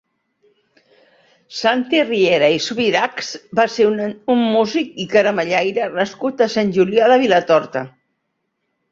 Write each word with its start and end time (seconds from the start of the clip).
Santi 1.57 1.99
Riera 2.05 2.47
i 2.53 2.61
Subirachs 2.67 3.29
va 3.59 3.65
ser 3.73 3.85
un 4.35 4.41
músic 4.55 4.97
i 5.03 5.05
caramellaire 5.11 5.91
nascut 5.99 6.41
a 6.47 6.49
Sant 6.55 6.73
Julià 6.79 7.11
de 7.13 7.19
Vilatorta. 7.25 7.85